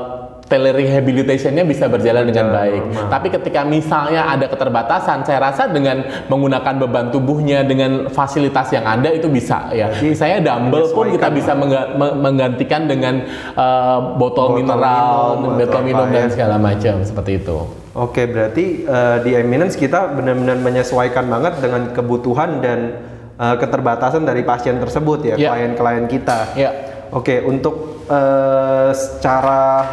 telerehabilitationnya 0.51 1.63
bisa 1.63 1.87
berjalan 1.87 2.27
dengan 2.27 2.51
baik. 2.51 2.83
Normal. 2.91 3.07
Tapi 3.07 3.29
ketika 3.31 3.63
misalnya 3.63 4.27
ada 4.27 4.51
keterbatasan, 4.51 5.23
saya 5.23 5.39
rasa 5.39 5.71
dengan 5.71 6.03
menggunakan 6.27 6.75
beban 6.83 7.15
tubuhnya 7.15 7.63
dengan 7.63 8.11
fasilitas 8.11 8.75
yang 8.75 8.83
ada 8.83 9.15
itu 9.15 9.31
bisa 9.31 9.71
ya. 9.71 9.95
Jadi, 9.95 10.19
misalnya 10.19 10.39
dumbbell 10.51 10.91
pun 10.91 11.07
kita 11.15 11.31
bisa 11.31 11.55
menggantikan 11.95 12.91
dengan 12.91 13.23
uh, 13.55 14.19
botol, 14.19 14.59
botol 14.59 14.59
mineral, 14.59 15.39
minum, 15.39 15.55
botol 15.63 15.83
minum 15.87 16.07
dan 16.11 16.27
ya. 16.27 16.35
segala 16.35 16.59
macam 16.59 16.95
seperti 17.07 17.39
itu. 17.39 17.59
Oke, 17.95 18.27
berarti 18.27 18.87
uh, 18.87 19.23
di 19.23 19.35
Eminence 19.39 19.79
kita 19.79 20.15
benar-benar 20.15 20.59
menyesuaikan 20.59 21.31
banget 21.31 21.63
dengan 21.63 21.91
kebutuhan 21.95 22.59
dan 22.59 23.10
uh, 23.41 23.57
keterbatasan 23.57 24.29
dari 24.29 24.45
pasien 24.45 24.77
tersebut 24.77 25.33
ya, 25.33 25.35
yeah. 25.41 25.57
klien-klien 25.57 26.05
kita. 26.05 26.53
Yeah. 26.53 26.73
Oke, 27.11 27.41
untuk 27.43 28.07
uh, 28.07 28.93
secara 28.93 29.89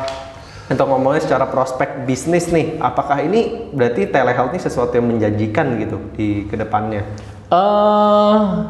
untuk 0.67 0.83
ngomongnya 0.91 1.23
secara 1.23 1.47
prospek 1.47 2.03
bisnis 2.03 2.51
nih, 2.51 2.75
apakah 2.83 3.23
ini 3.23 3.71
berarti 3.71 4.11
telehealth 4.11 4.51
ini 4.51 4.59
sesuatu 4.59 4.99
yang 4.99 5.07
menjanjikan 5.15 5.79
gitu 5.79 5.97
di 6.11 6.43
ke 6.43 6.59
depannya? 6.59 7.07
Uh, 7.47 8.67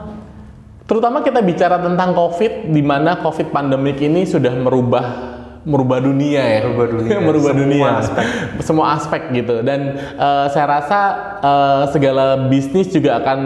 terutama 0.86 1.26
kita 1.26 1.42
bicara 1.42 1.82
tentang 1.82 2.14
COVID, 2.14 2.70
di 2.70 2.84
mana 2.86 3.18
COVID 3.18 3.50
pandemik 3.50 3.98
ini 3.98 4.30
sudah 4.30 4.54
merubah 4.54 5.37
merubah 5.68 6.00
dunia 6.00 6.40
ya. 6.40 6.60
Merubah 6.64 6.88
dunia. 6.96 7.18
Merubah 7.28 7.52
semua 7.52 7.64
dunia. 7.68 7.90
aspek. 8.00 8.26
semua 8.68 8.86
aspek 8.96 9.22
gitu. 9.36 9.56
Dan 9.60 10.00
uh, 10.16 10.48
saya 10.48 10.66
rasa 10.80 11.00
uh, 11.44 11.84
segala 11.92 12.48
bisnis 12.48 12.88
juga 12.88 13.20
akan 13.20 13.40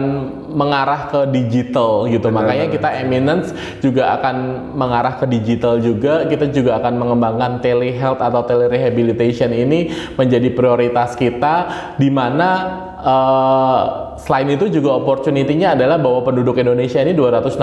mengarah 0.54 1.10
ke 1.10 1.20
digital 1.34 2.06
gitu. 2.06 2.30
Benar, 2.30 2.38
makanya 2.38 2.66
kita 2.70 2.88
eminence 3.02 3.50
juga 3.82 4.14
akan 4.22 4.36
mengarah 4.78 5.18
ke 5.18 5.26
digital 5.26 5.82
juga. 5.82 6.22
Kita 6.30 6.46
juga 6.54 6.78
akan 6.78 6.94
mengembangkan 7.02 7.58
telehealth 7.58 8.22
atau 8.22 8.46
telerehabilitation 8.46 9.50
ini 9.50 9.90
menjadi 10.14 10.46
prioritas 10.54 11.18
kita 11.18 11.54
di 11.98 12.06
mana 12.06 12.90
uh, 13.02 13.80
selain 14.16 14.54
itu 14.54 14.70
juga 14.70 14.96
opportunity-nya 15.02 15.74
adalah 15.74 15.98
bahwa 15.98 16.22
penduduk 16.22 16.56
Indonesia 16.62 17.02
ini 17.02 17.12
267 17.12 17.58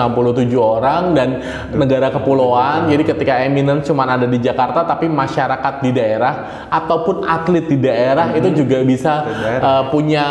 orang 0.60 1.16
dan 1.16 1.28
negara 1.72 2.12
kepulauan. 2.12 2.92
Jadi 2.92 3.02
ketika 3.08 3.40
eminent 3.42 3.82
cuma 3.82 4.04
ada 4.04 4.28
di 4.28 4.38
Jakarta 4.38 4.84
tapi 4.84 5.08
masyarakat 5.08 5.74
di 5.80 5.90
daerah 5.90 6.68
ataupun 6.68 7.24
atlet 7.24 7.64
di 7.66 7.78
daerah 7.80 8.30
hmm. 8.30 8.38
itu 8.38 8.48
juga 8.64 8.84
bisa 8.84 9.12
uh, 9.60 9.84
punya 9.88 10.26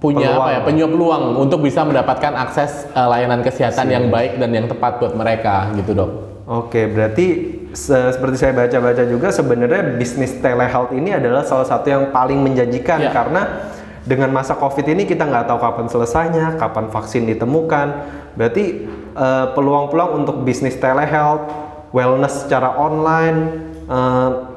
punya 0.00 0.32
peluang. 0.32 0.40
apa 0.40 0.48
ya 0.48 0.60
punya 0.64 0.86
peluang 0.88 1.24
untuk 1.36 1.60
bisa 1.60 1.84
mendapatkan 1.84 2.32
akses 2.32 2.88
uh, 2.96 3.04
layanan 3.04 3.44
kesehatan 3.44 3.84
Siap. 3.84 3.94
yang 3.94 4.04
baik 4.08 4.40
dan 4.40 4.50
yang 4.56 4.64
tepat 4.64 4.96
buat 4.96 5.12
mereka 5.12 5.68
gitu 5.76 5.92
dok. 5.92 6.10
Oke, 6.50 6.90
berarti 6.90 7.26
se 7.70 7.94
seperti 8.10 8.42
saya 8.42 8.50
baca-baca 8.50 9.06
juga 9.06 9.30
sebenarnya 9.30 9.94
bisnis 9.94 10.34
telehealth 10.42 10.90
ini 10.90 11.14
adalah 11.14 11.46
salah 11.46 11.62
satu 11.62 11.86
yang 11.86 12.04
paling 12.10 12.42
menjanjikan 12.42 13.06
ya. 13.06 13.14
karena 13.14 13.70
dengan 14.04 14.32
masa 14.32 14.56
COVID 14.56 14.86
ini 14.88 15.04
kita 15.04 15.28
nggak 15.28 15.48
tahu 15.50 15.58
kapan 15.60 15.86
selesainya, 15.92 16.46
kapan 16.56 16.88
vaksin 16.88 17.28
ditemukan. 17.28 17.88
Berarti 18.36 18.88
uh, 19.12 19.52
peluang-peluang 19.52 20.24
untuk 20.24 20.40
bisnis 20.40 20.76
telehealth, 20.80 21.52
wellness 21.92 22.48
secara 22.48 22.80
online, 22.80 23.38
uh, 23.90 24.50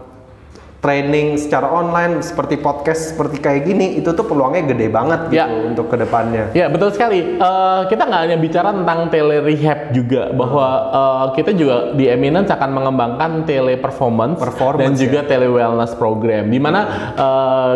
training 0.84 1.40
secara 1.40 1.72
online 1.72 2.20
seperti 2.20 2.60
podcast 2.60 3.16
seperti 3.16 3.40
kayak 3.40 3.64
gini 3.64 3.96
itu 3.96 4.12
tuh 4.12 4.28
peluangnya 4.28 4.68
gede 4.76 4.92
banget 4.92 5.32
gitu 5.32 5.40
ya. 5.40 5.48
untuk 5.48 5.88
ke 5.88 5.96
depannya. 5.96 6.52
Ya 6.52 6.68
betul 6.68 6.92
sekali. 6.92 7.40
Uh, 7.40 7.88
kita 7.88 8.04
nggak 8.04 8.22
hanya 8.28 8.38
bicara 8.38 8.76
tentang 8.76 9.08
tele 9.08 9.40
rehab 9.40 9.96
juga 9.96 10.36
bahwa 10.36 10.68
uh, 10.92 11.26
kita 11.40 11.56
juga 11.56 11.96
di 11.96 12.12
Eminence 12.12 12.52
akan 12.52 12.70
mengembangkan 12.76 13.48
tele 13.48 13.80
performance, 13.80 14.44
performance 14.44 14.84
dan 14.84 15.00
juga 15.00 15.20
ya. 15.24 15.28
tele 15.32 15.48
wellness 15.48 15.96
program 15.96 16.52
di 16.52 16.60
mana 16.60 16.80
uh, 17.16 17.74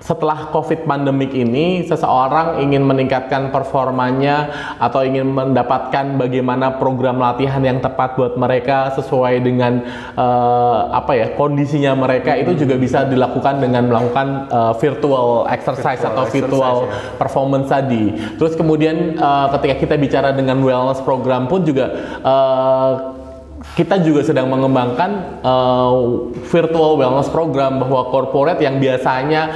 setelah 0.00 0.48
COVID 0.48 0.88
pandemik 0.88 1.36
ini, 1.36 1.84
seseorang 1.84 2.64
ingin 2.64 2.80
meningkatkan 2.88 3.52
performanya 3.52 4.48
atau 4.80 5.04
ingin 5.04 5.28
mendapatkan 5.28 6.16
bagaimana 6.16 6.80
program 6.80 7.20
latihan 7.20 7.60
yang 7.60 7.84
tepat 7.84 8.16
buat 8.16 8.34
mereka 8.40 8.96
sesuai 8.96 9.44
dengan 9.44 9.84
uh, 10.16 10.88
apa 10.96 11.12
ya 11.12 11.26
kondisinya 11.36 11.92
mereka 11.92 12.32
itu 12.32 12.56
juga 12.56 12.80
bisa 12.80 13.04
dilakukan 13.04 13.60
dengan 13.60 13.92
melakukan 13.92 14.48
uh, 14.48 14.72
virtual 14.80 15.44
exercise 15.52 16.00
virtual 16.00 16.16
atau 16.16 16.24
virtual 16.32 16.76
exercise, 16.88 17.12
ya. 17.12 17.18
performance 17.20 17.68
tadi. 17.68 18.04
Terus 18.40 18.56
kemudian 18.56 19.20
uh, 19.20 19.52
ketika 19.60 19.74
kita 19.84 19.94
bicara 20.00 20.32
dengan 20.32 20.64
wellness 20.64 21.04
program 21.04 21.44
pun 21.44 21.60
juga 21.60 21.92
uh, 22.24 23.20
kita 23.76 24.00
juga 24.00 24.24
sedang 24.24 24.48
mengembangkan 24.48 25.40
uh, 25.44 25.92
virtual 26.48 26.96
wellness 26.96 27.28
program 27.28 27.76
bahwa 27.84 28.08
corporate 28.08 28.64
yang 28.64 28.80
biasanya 28.80 29.52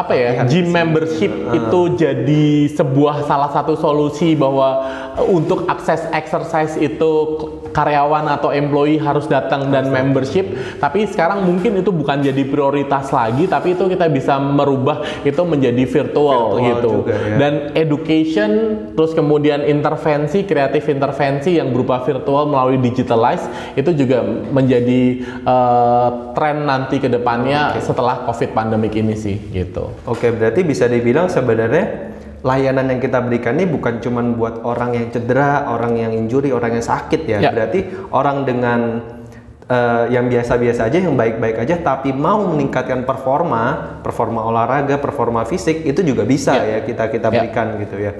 apa 0.00 0.12
ya 0.16 0.30
gym 0.48 0.72
membership 0.72 1.28
uh. 1.28 1.52
itu 1.52 1.80
jadi 2.00 2.72
sebuah 2.72 3.28
salah 3.28 3.52
satu 3.52 3.76
solusi 3.76 4.32
bahwa 4.32 4.68
uh, 5.20 5.26
untuk 5.28 5.68
akses 5.68 6.08
exercise 6.16 6.80
itu 6.80 7.10
karyawan 7.70 8.26
atau 8.26 8.50
employee 8.50 8.98
harus 8.98 9.30
datang 9.30 9.70
dan 9.70 9.92
membership 9.92 10.42
tapi 10.82 11.06
sekarang 11.06 11.46
mungkin 11.46 11.78
itu 11.78 11.92
bukan 11.94 12.24
jadi 12.24 12.42
prioritas 12.48 13.14
lagi 13.14 13.46
tapi 13.46 13.78
itu 13.78 13.86
kita 13.86 14.10
bisa 14.10 14.40
merubah 14.40 15.04
itu 15.22 15.42
menjadi 15.46 15.84
virtual, 15.86 16.58
virtual 16.58 16.66
gitu 16.66 16.92
juga, 17.06 17.14
ya. 17.14 17.36
dan 17.38 17.52
education 17.78 18.50
terus 18.98 19.14
kemudian 19.14 19.62
intervensi 19.62 20.42
kreatif 20.42 20.90
intervensi 20.90 21.60
yang 21.60 21.70
berupa 21.70 22.02
virtual 22.02 22.50
melalui 22.50 22.82
digitalize 22.82 23.46
itu 23.78 23.90
juga 23.94 24.24
menjadi 24.50 25.22
uh, 25.46 26.34
tren 26.34 26.66
nanti 26.66 26.98
ke 26.98 27.06
depannya 27.06 27.78
okay. 27.78 27.82
setelah 27.86 28.26
covid 28.26 28.50
pandemik 28.50 28.94
ini 28.98 29.14
sih 29.14 29.38
gitu 29.54 29.89
Oke, 30.08 30.32
berarti 30.32 30.60
bisa 30.64 30.90
dibilang 30.90 31.28
sebenarnya 31.28 32.10
layanan 32.40 32.88
yang 32.96 33.00
kita 33.00 33.20
berikan 33.20 33.56
ini 33.60 33.68
bukan 33.68 34.00
cuma 34.00 34.24
buat 34.24 34.64
orang 34.64 34.96
yang 34.96 35.06
cedera, 35.12 35.68
orang 35.68 35.96
yang 36.00 36.12
injury, 36.16 36.50
orang 36.50 36.80
yang 36.80 36.84
sakit 36.84 37.28
ya. 37.28 37.38
ya. 37.38 37.52
Berarti 37.52 38.08
orang 38.12 38.48
dengan 38.48 38.80
uh, 39.68 40.04
yang 40.08 40.26
biasa-biasa 40.26 40.88
aja, 40.88 40.98
yang 41.04 41.14
baik-baik 41.14 41.60
aja, 41.60 41.76
tapi 41.78 42.16
mau 42.16 42.42
meningkatkan 42.48 43.04
performa, 43.04 43.96
performa 44.00 44.40
olahraga, 44.48 44.96
performa 44.96 45.44
fisik 45.44 45.84
itu 45.84 46.00
juga 46.00 46.24
bisa 46.24 46.56
ya, 46.56 46.80
ya 46.80 46.88
kita 46.88 47.04
kita 47.12 47.28
ya. 47.28 47.34
berikan 47.36 47.66
ya. 47.76 47.80
gitu 47.86 47.96
ya. 48.00 48.12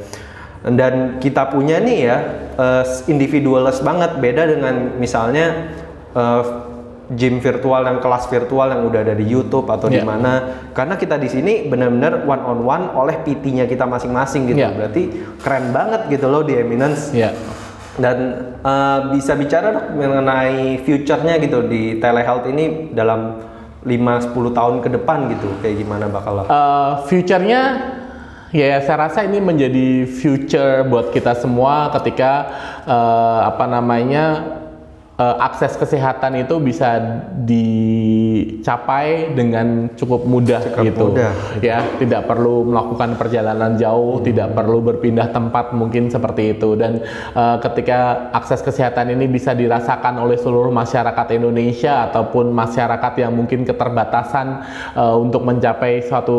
Dan 0.60 1.16
kita 1.16 1.48
punya 1.48 1.80
nih 1.80 1.98
ya 2.04 2.16
uh, 2.60 2.84
individualis 3.08 3.80
banget, 3.80 4.20
beda 4.20 4.44
dengan 4.44 5.00
misalnya 5.00 5.72
uh, 6.12 6.69
gym 7.10 7.42
virtual 7.42 7.82
dan 7.82 7.98
kelas 7.98 8.30
virtual 8.30 8.70
yang 8.70 8.86
udah 8.86 9.00
ada 9.02 9.14
di 9.18 9.26
YouTube 9.26 9.66
atau 9.66 9.90
yeah. 9.90 9.98
di 9.98 10.00
mana 10.06 10.32
karena 10.70 10.94
kita 10.94 11.18
di 11.18 11.26
sini 11.26 11.52
benar-benar 11.66 12.22
one 12.22 12.42
on 12.46 12.58
one 12.62 12.84
oleh 12.94 13.18
PT-nya 13.26 13.66
kita 13.66 13.82
masing-masing 13.82 14.46
gitu 14.46 14.62
yeah. 14.62 14.70
berarti 14.70 15.10
keren 15.42 15.74
banget 15.74 16.06
gitu 16.06 16.30
loh 16.30 16.46
di 16.46 16.54
Eminence 16.54 17.10
yeah. 17.10 17.34
dan 17.98 18.50
uh, 18.62 19.10
bisa 19.10 19.34
bicara 19.34 19.90
mengenai 19.90 20.78
future-nya 20.86 21.42
gitu 21.42 21.66
di 21.66 21.98
telehealth 21.98 22.46
ini 22.46 22.94
dalam 22.94 23.42
5-10 23.82 24.56
tahun 24.58 24.74
ke 24.84 24.88
depan 25.00 25.18
gitu 25.34 25.48
kayak 25.64 25.76
gimana 25.82 26.06
bakal 26.06 26.46
uh, 26.46 27.02
future-nya 27.10 27.96
Ya, 28.50 28.82
saya 28.82 29.06
rasa 29.06 29.22
ini 29.22 29.38
menjadi 29.38 30.10
future 30.10 30.82
buat 30.90 31.14
kita 31.14 31.38
semua 31.38 31.86
ketika 31.94 32.50
uh, 32.82 33.46
apa 33.46 33.70
namanya 33.70 34.58
uh, 35.20 35.36
akses 35.36 35.76
kesehatan 35.76 36.40
itu 36.40 36.56
bisa 36.56 36.96
dicapai 37.44 39.36
dengan 39.36 39.92
cukup 39.92 40.24
mudah 40.24 40.64
cukup 40.64 40.84
gitu 40.88 41.06
mudah. 41.12 41.32
ya 41.60 41.84
tidak 42.00 42.24
perlu 42.24 42.64
melakukan 42.64 43.20
perjalanan 43.20 43.76
jauh 43.76 44.18
hmm. 44.18 44.24
tidak 44.24 44.48
perlu 44.56 44.80
berpindah 44.80 45.28
tempat 45.28 45.76
mungkin 45.76 46.08
seperti 46.08 46.56
itu 46.56 46.72
dan 46.80 47.04
uh, 47.36 47.60
ketika 47.60 48.32
akses 48.32 48.64
kesehatan 48.64 49.12
ini 49.12 49.28
bisa 49.28 49.52
dirasakan 49.52 50.16
oleh 50.24 50.40
seluruh 50.40 50.72
masyarakat 50.72 51.26
Indonesia 51.36 52.08
ataupun 52.08 52.48
masyarakat 52.56 53.12
yang 53.20 53.36
mungkin 53.36 53.68
keterbatasan 53.68 54.64
uh, 54.96 55.14
untuk 55.20 55.44
mencapai 55.44 56.00
suatu 56.08 56.38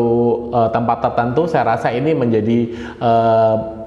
uh, 0.50 0.68
tempat 0.74 0.98
tertentu 1.06 1.46
saya 1.46 1.78
rasa 1.78 1.94
ini 1.94 2.10
menjadi 2.16 2.58
uh, 2.98 3.81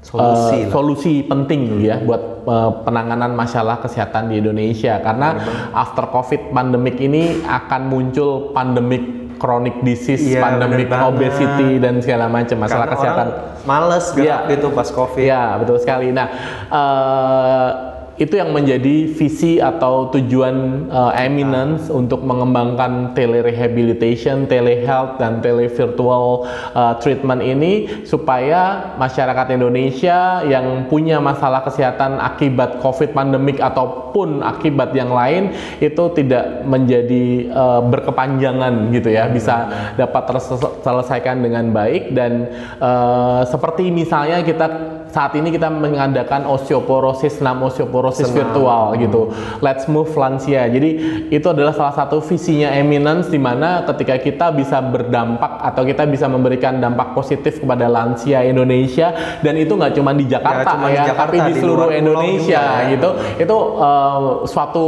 solusi, 0.00 0.58
uh, 0.64 0.70
solusi 0.72 1.14
penting 1.24 1.84
ya 1.84 2.00
buat 2.00 2.44
uh, 2.48 2.70
penanganan 2.84 3.36
masalah 3.36 3.80
kesehatan 3.84 4.32
di 4.32 4.40
Indonesia 4.40 4.96
karena 5.00 5.36
after 5.76 6.08
COVID 6.08 6.56
pandemic 6.56 6.96
ini 7.00 7.44
akan 7.44 7.80
muncul 7.88 8.52
pandemik 8.56 9.20
chronic 9.40 9.80
disease, 9.80 10.36
ya, 10.36 10.44
pandemic 10.44 10.92
obesity 10.92 11.80
dan 11.80 12.04
segala 12.04 12.28
macam 12.28 12.60
masalah 12.60 12.84
Karena 12.84 13.00
kesehatan. 13.00 13.28
males 13.64 14.06
gerak 14.12 14.40
ya, 14.44 14.52
gitu 14.52 14.68
pas 14.68 14.88
COVID. 14.92 15.24
Ya, 15.24 15.56
betul 15.56 15.80
sekali. 15.80 16.12
Nah, 16.12 16.28
uh, 16.68 17.89
itu 18.20 18.36
yang 18.36 18.52
menjadi 18.52 19.08
visi 19.16 19.56
atau 19.56 20.12
tujuan 20.12 20.86
uh, 20.92 21.08
Eminence 21.16 21.88
nah. 21.88 22.04
untuk 22.04 22.20
mengembangkan 22.20 23.16
telerehabilitation, 23.16 24.44
telehealth 24.44 25.16
dan 25.16 25.40
televirtual 25.40 26.44
uh, 26.76 26.94
treatment 27.00 27.40
ini 27.40 28.04
supaya 28.04 28.92
masyarakat 29.00 29.56
Indonesia 29.56 30.44
yang 30.44 30.84
punya 30.92 31.16
masalah 31.16 31.64
kesehatan 31.64 32.20
akibat 32.20 32.84
COVID 32.84 33.16
pandemik 33.16 33.56
ataupun 33.56 34.44
akibat 34.44 34.92
yang 34.92 35.16
lain 35.16 35.56
itu 35.80 36.04
tidak 36.12 36.68
menjadi 36.68 37.48
uh, 37.56 37.80
berkepanjangan 37.88 38.92
gitu 38.92 39.16
ya, 39.16 39.32
bisa 39.32 39.64
dapat 39.96 40.28
terselesaikan 40.28 41.40
dengan 41.40 41.72
baik 41.72 42.12
dan 42.12 42.52
uh, 42.84 43.48
seperti 43.48 43.88
misalnya 43.88 44.44
kita 44.44 44.89
saat 45.10 45.34
ini 45.34 45.50
kita 45.50 45.66
mengadakan 45.68 46.46
osteoporosis, 46.46 47.42
nam 47.42 47.66
osteoporosis 47.66 48.30
Senang. 48.30 48.38
virtual 48.38 48.84
gitu. 48.96 49.34
Let's 49.58 49.90
move 49.90 50.10
lansia. 50.14 50.70
Jadi 50.70 50.90
itu 51.28 51.46
adalah 51.50 51.74
salah 51.74 51.94
satu 51.94 52.22
visinya 52.22 52.70
Eminence 52.70 53.26
di 53.28 53.38
mana 53.42 53.82
ketika 53.90 54.16
kita 54.22 54.46
bisa 54.54 54.78
berdampak 54.78 55.58
atau 55.60 55.82
kita 55.82 56.06
bisa 56.06 56.30
memberikan 56.30 56.78
dampak 56.78 57.12
positif 57.12 57.58
kepada 57.58 57.90
lansia 57.90 58.46
Indonesia 58.46 59.40
dan 59.42 59.58
itu 59.58 59.74
nggak 59.74 59.98
cuma 59.98 60.14
di 60.14 60.30
Jakarta 60.30 60.78
ya, 60.78 60.86
ya 60.86 60.88
di 60.88 61.08
Jakarta, 61.10 61.30
tapi 61.34 61.38
di 61.50 61.52
seluruh 61.58 61.90
di 61.90 61.98
Indonesia 61.98 62.62
juga, 62.62 62.90
gitu. 62.94 63.10
Itu 63.42 63.56
uh, 63.76 64.22
suatu 64.46 64.86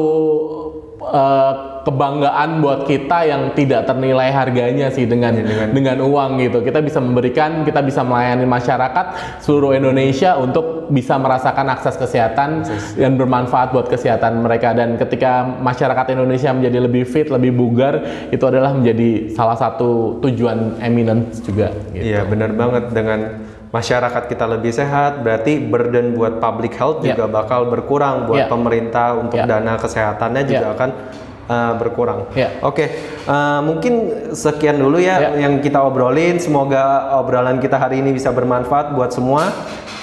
uh, 1.09 1.53
kebanggaan 1.83 2.63
buat 2.63 2.87
kita 2.87 3.27
yang 3.27 3.43
tidak 3.59 3.91
ternilai 3.91 4.31
harganya 4.31 4.89
sih 4.89 5.05
dengan 5.05 5.35
ya, 5.35 5.43
dengan, 5.43 5.69
dengan 5.75 5.97
uang 6.07 6.39
gitu. 6.39 6.59
Kita 6.63 6.79
bisa 6.79 7.03
memberikan, 7.03 7.67
kita 7.67 7.83
bisa 7.83 8.07
melayani 8.07 8.47
masyarakat 8.47 9.39
seluruh 9.43 9.75
Indonesia 9.75 10.39
untuk 10.39 10.87
bisa 10.89 11.19
merasakan 11.19 11.67
akses 11.75 11.99
kesehatan 11.99 12.63
akses. 12.63 12.95
dan 12.99 13.19
bermanfaat 13.19 13.75
buat 13.75 13.91
kesehatan 13.91 14.47
mereka. 14.47 14.73
Dan 14.73 14.95
ketika 14.97 15.43
masyarakat 15.43 16.15
Indonesia 16.15 16.55
menjadi 16.55 16.79
lebih 16.87 17.05
fit, 17.07 17.29
lebih 17.29 17.53
bugar, 17.55 18.29
itu 18.31 18.45
adalah 18.47 18.73
menjadi 18.73 19.35
salah 19.35 19.59
satu 19.59 20.23
tujuan 20.23 20.79
eminence 20.79 21.43
juga. 21.43 21.75
Gitu. 21.91 22.15
Iya, 22.15 22.25
benar 22.31 22.55
banget 22.55 22.85
dengan 22.95 23.21
masyarakat 23.73 24.29
kita 24.29 24.45
lebih 24.45 24.71
sehat, 24.71 25.25
berarti 25.25 25.57
burden 25.57 26.13
buat 26.13 26.39
public 26.39 26.77
health 26.77 27.01
yeah. 27.01 27.17
juga 27.17 27.25
bakal 27.27 27.73
berkurang 27.73 28.29
buat 28.29 28.47
yeah. 28.47 28.53
pemerintah 28.53 29.17
untuk 29.17 29.41
yeah. 29.41 29.49
dana 29.49 29.81
kesehatannya 29.81 30.43
juga 30.45 30.67
yeah. 30.69 30.75
akan 30.77 30.91
uh, 31.49 31.73
berkurang. 31.81 32.29
Yeah. 32.37 32.53
Oke, 32.61 32.85
okay. 32.85 32.87
uh, 33.25 33.33
eh, 33.33 33.61
mungkin 33.65 33.93
sekian 34.37 34.77
dulu 34.77 35.01
ya 35.01 35.33
yeah. 35.33 35.49
yang 35.49 35.65
kita 35.65 35.81
obrolin. 35.81 36.37
Semoga 36.37 37.17
obrolan 37.17 37.59
kita 37.65 37.81
hari 37.81 38.05
ini 38.05 38.13
bisa 38.13 38.29
bermanfaat 38.29 38.93
buat 38.93 39.11
semua. 39.11 39.49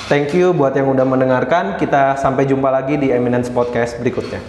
Thank 0.10 0.34
you 0.34 0.58
buat 0.58 0.74
yang 0.74 0.90
udah 0.90 1.06
mendengarkan. 1.06 1.78
Kita 1.78 2.18
sampai 2.18 2.50
jumpa 2.50 2.74
lagi 2.74 2.98
di 2.98 3.14
Eminence 3.14 3.54
Podcast 3.54 4.02
berikutnya. 4.02 4.42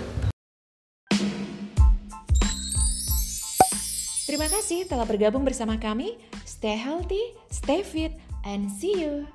Terima 4.24 4.48
kasih 4.48 4.88
telah 4.88 5.04
bergabung 5.04 5.44
bersama 5.44 5.76
kami. 5.76 6.16
Stay 6.48 6.80
healthy, 6.80 7.36
stay 7.52 7.84
fit, 7.84 8.16
and 8.44 8.70
see 8.70 9.00
you. 9.00 9.26